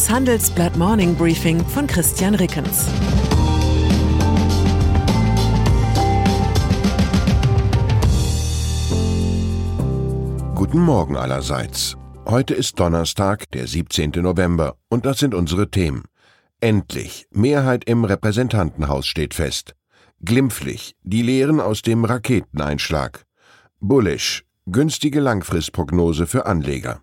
[0.00, 2.86] Das Handelsblatt Morning Briefing von Christian Rickens.
[10.54, 11.98] Guten Morgen allerseits.
[12.26, 14.12] Heute ist Donnerstag, der 17.
[14.22, 16.04] November, und das sind unsere Themen.
[16.60, 19.74] Endlich, Mehrheit im Repräsentantenhaus steht fest.
[20.24, 23.26] Glimpflich, die Lehren aus dem Raketeneinschlag.
[23.80, 27.02] Bullish, günstige Langfristprognose für Anleger.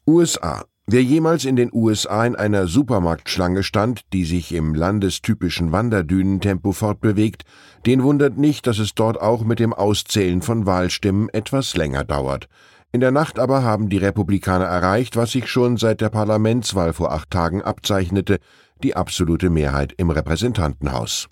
[0.08, 0.64] USA.
[0.88, 7.44] Wer jemals in den USA in einer Supermarktschlange stand, die sich im landestypischen Wanderdünentempo fortbewegt,
[7.86, 12.48] den wundert nicht, dass es dort auch mit dem Auszählen von Wahlstimmen etwas länger dauert.
[12.92, 17.12] In der Nacht aber haben die Republikaner erreicht, was sich schon seit der Parlamentswahl vor
[17.12, 18.40] acht Tagen abzeichnete,
[18.82, 21.28] die absolute Mehrheit im Repräsentantenhaus.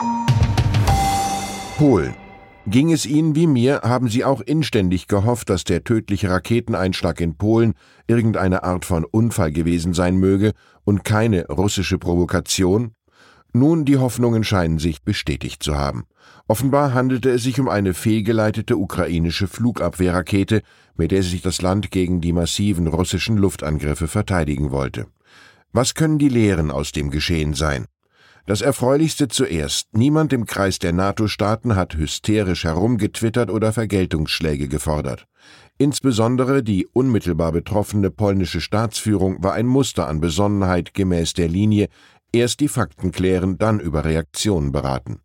[1.78, 2.14] Polen.
[2.68, 7.38] Ging es Ihnen wie mir, haben Sie auch inständig gehofft, dass der tödliche Raketeneinschlag in
[7.38, 7.74] Polen
[8.08, 10.52] irgendeine Art von Unfall gewesen sein möge
[10.84, 12.92] und keine russische Provokation?
[13.58, 16.06] Nun, die Hoffnungen scheinen sich bestätigt zu haben.
[16.48, 20.62] Offenbar handelte es sich um eine fehlgeleitete ukrainische Flugabwehrrakete,
[20.96, 25.08] mit der sich das Land gegen die massiven russischen Luftangriffe verteidigen wollte.
[25.74, 27.86] Was können die Lehren aus dem Geschehen sein?
[28.46, 29.90] Das Erfreulichste zuerst.
[29.92, 35.28] Niemand im Kreis der NATO-Staaten hat hysterisch herumgetwittert oder Vergeltungsschläge gefordert.
[35.78, 41.90] Insbesondere die unmittelbar betroffene polnische Staatsführung war ein Muster an Besonnenheit gemäß der Linie,
[42.38, 45.20] erst die Fakten klären, dann über Reaktionen beraten.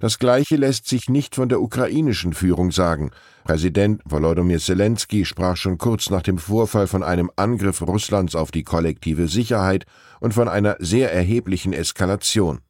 [0.00, 3.10] Das Gleiche lässt sich nicht von der ukrainischen Führung sagen.
[3.44, 8.62] Präsident Volodymyr Zelensky sprach schon kurz nach dem Vorfall von einem Angriff Russlands auf die
[8.62, 9.84] kollektive Sicherheit
[10.20, 12.60] und von einer sehr erheblichen Eskalation.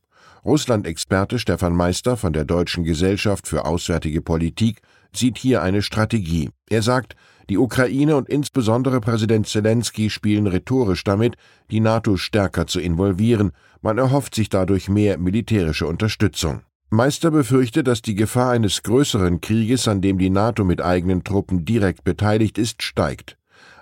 [0.44, 4.80] Russland-Experte Stefan Meister von der Deutschen Gesellschaft für Auswärtige Politik
[5.14, 6.50] sieht hier eine Strategie.
[6.68, 7.14] Er sagt,
[7.50, 11.34] die Ukraine und insbesondere Präsident Zelensky spielen rhetorisch damit,
[11.70, 13.50] die NATO stärker zu involvieren.
[13.82, 16.62] Man erhofft sich dadurch mehr militärische Unterstützung.
[16.90, 21.64] Meister befürchtet, dass die Gefahr eines größeren Krieges, an dem die NATO mit eigenen Truppen
[21.64, 23.36] direkt beteiligt ist, steigt.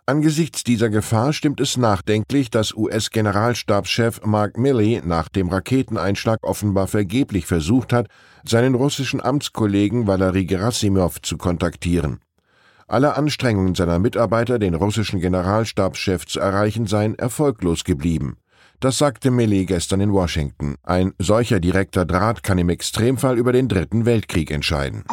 [0.07, 7.45] Angesichts dieser Gefahr stimmt es nachdenklich, dass US-Generalstabschef Mark Milley nach dem Raketeneinschlag offenbar vergeblich
[7.45, 8.09] versucht hat,
[8.47, 12.21] seinen russischen Amtskollegen Valery Gerasimov zu kontaktieren.
[12.91, 18.39] Alle Anstrengungen seiner Mitarbeiter, den russischen Generalstabschef zu erreichen, seien erfolglos geblieben.
[18.81, 20.77] Das sagte Milley gestern in Washington.
[20.85, 25.05] Ein solcher direkter Draht kann im Extremfall über den Dritten Weltkrieg entscheiden.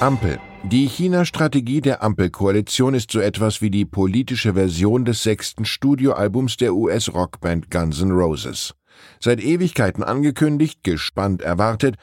[0.00, 0.40] Ampel.
[0.64, 6.74] Die China-Strategie der Ampelkoalition ist so etwas wie die politische Version des sechsten Studioalbums der
[6.74, 8.74] US-Rockband Guns N' Roses.
[9.20, 11.94] Seit Ewigkeiten angekündigt, gespannt erwartet,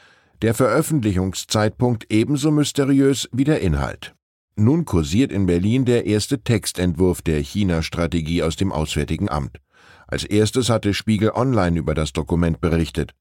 [0.42, 4.14] der Veröffentlichungszeitpunkt ebenso mysteriös wie der Inhalt.
[4.56, 9.60] Nun kursiert in Berlin der erste Textentwurf der China-Strategie aus dem Auswärtigen Amt.
[10.08, 13.14] Als erstes hatte Spiegel Online über das Dokument berichtet.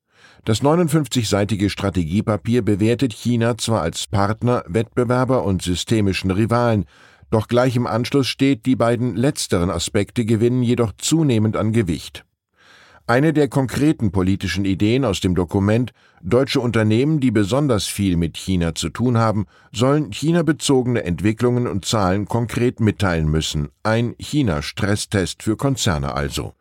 [0.45, 6.85] Das 59-seitige Strategiepapier bewertet China zwar als Partner, Wettbewerber und systemischen Rivalen,
[7.31, 12.26] doch gleich im Anschluss steht, die beiden letzteren Aspekte gewinnen jedoch zunehmend an Gewicht.
[13.09, 18.75] Eine der konkreten politischen Ideen aus dem Dokument, deutsche Unternehmen, die besonders viel mit China
[18.75, 23.69] zu tun haben, sollen China-bezogene Entwicklungen und Zahlen konkret mitteilen müssen.
[23.85, 26.55] Ein China-Stresstest für Konzerne also.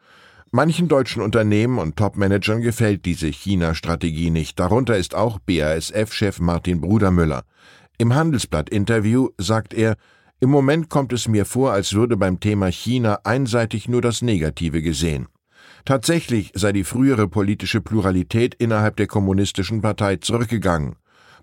[0.51, 4.59] Manchen deutschen Unternehmen und Topmanagern gefällt diese China-Strategie nicht.
[4.59, 7.43] Darunter ist auch BASF-Chef Martin Brudermüller.
[7.97, 9.95] Im Handelsblatt-Interview sagt er,
[10.39, 14.83] im Moment kommt es mir vor, als würde beim Thema China einseitig nur das Negative
[14.83, 15.27] gesehen.
[15.85, 20.95] Tatsächlich sei die frühere politische Pluralität innerhalb der kommunistischen Partei zurückgegangen.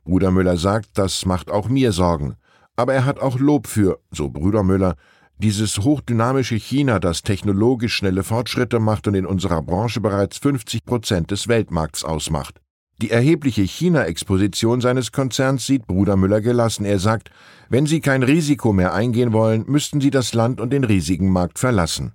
[0.05, 2.35] Brudermüller sagt, das macht auch mir Sorgen.
[2.75, 4.97] Aber er hat auch Lob für, so Brudermüller,
[5.39, 11.31] dieses hochdynamische China, das technologisch schnelle Fortschritte macht und in unserer Branche bereits 50 Prozent
[11.31, 12.61] des Weltmarkts ausmacht.
[13.01, 16.85] Die erhebliche China-Exposition seines Konzerns sieht Bruder Müller gelassen.
[16.85, 17.31] Er sagt,
[17.69, 21.61] wenn Sie kein Risiko mehr eingehen wollen, müssten Sie das Land und den riesigen Markt
[21.61, 22.15] verlassen.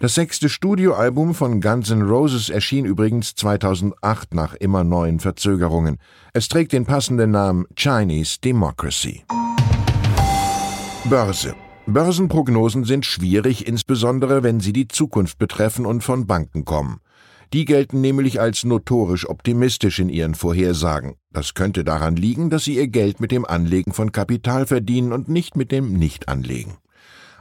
[0.00, 5.96] Das sechste Studioalbum von Guns N' Roses erschien übrigens 2008 nach immer neuen Verzögerungen.
[6.32, 9.24] Es trägt den passenden Namen Chinese Democracy.
[11.06, 11.56] Börse.
[11.86, 17.00] Börsenprognosen sind schwierig, insbesondere wenn sie die Zukunft betreffen und von Banken kommen.
[17.52, 21.14] Die gelten nämlich als notorisch optimistisch in ihren Vorhersagen.
[21.32, 25.28] Das könnte daran liegen, dass sie ihr Geld mit dem Anlegen von Kapital verdienen und
[25.28, 26.74] nicht mit dem Nichtanlegen.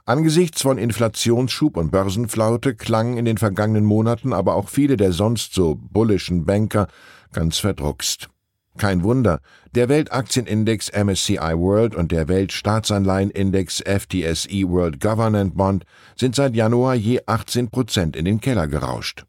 [0.07, 5.53] Angesichts von Inflationsschub und Börsenflaute klangen in den vergangenen Monaten aber auch viele der sonst
[5.53, 6.87] so bullischen Banker
[7.33, 8.29] ganz verdruckst.
[8.77, 9.41] Kein Wunder,
[9.75, 15.83] der Weltaktienindex MSCI World und der Weltstaatsanleihenindex FTSE World Government Bond
[16.15, 19.25] sind seit Januar je 18 Prozent in den Keller gerauscht.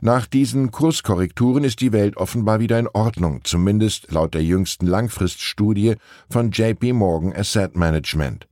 [0.00, 5.94] Nach diesen Kurskorrekturen ist die Welt offenbar wieder in Ordnung, zumindest laut der jüngsten Langfriststudie
[6.28, 8.48] von JP Morgan Asset Management.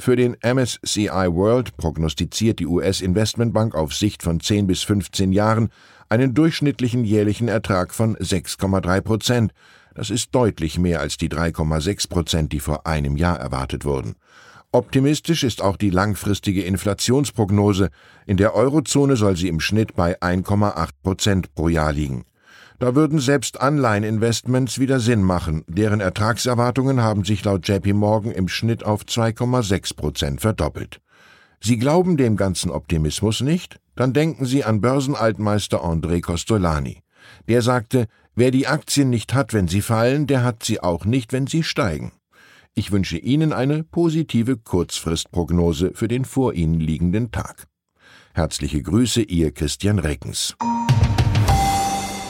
[0.00, 5.70] Für den MSCI World prognostiziert die US-Investmentbank auf Sicht von 10 bis 15 Jahren
[6.08, 9.52] einen durchschnittlichen jährlichen Ertrag von 6,3 Prozent.
[9.94, 14.14] Das ist deutlich mehr als die 3,6 Prozent, die vor einem Jahr erwartet wurden.
[14.70, 17.90] Optimistisch ist auch die langfristige Inflationsprognose.
[18.24, 22.24] In der Eurozone soll sie im Schnitt bei 1,8 Prozent pro Jahr liegen.
[22.78, 25.64] Da würden selbst Anleiheninvestments wieder Sinn machen.
[25.66, 31.00] Deren Ertragserwartungen haben sich laut JP Morgan im Schnitt auf 2,6 Prozent verdoppelt.
[31.60, 33.80] Sie glauben dem ganzen Optimismus nicht?
[33.96, 37.02] Dann denken Sie an Börsenaltmeister André Costolani.
[37.48, 41.32] Der sagte, wer die Aktien nicht hat, wenn sie fallen, der hat sie auch nicht,
[41.32, 42.12] wenn sie steigen.
[42.74, 47.66] Ich wünsche Ihnen eine positive Kurzfristprognose für den vor Ihnen liegenden Tag.
[48.34, 50.54] Herzliche Grüße, Ihr Christian Reckens.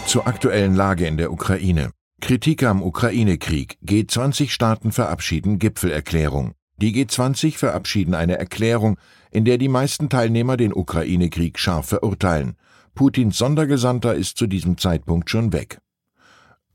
[0.09, 1.91] Zur aktuellen Lage in der Ukraine.
[2.23, 3.77] Kritik am Ukraine-Krieg.
[3.85, 6.55] G20-Staaten verabschieden Gipfelerklärung.
[6.79, 8.97] Die G20 verabschieden eine Erklärung,
[9.31, 12.57] in der die meisten Teilnehmer den Ukraine-Krieg scharf verurteilen.
[12.95, 15.79] Putins Sondergesandter ist zu diesem Zeitpunkt schon weg.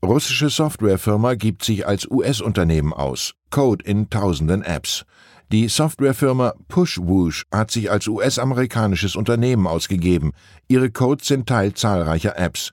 [0.00, 3.34] Russische Softwarefirma gibt sich als US-Unternehmen aus.
[3.50, 5.06] Code in tausenden Apps.
[5.50, 10.30] Die Softwarefirma Pushwoosh hat sich als US-amerikanisches Unternehmen ausgegeben.
[10.68, 12.72] Ihre Codes sind Teil zahlreicher Apps.